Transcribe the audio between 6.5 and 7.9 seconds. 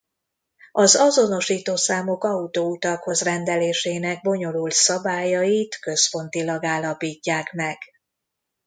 állapítják meg.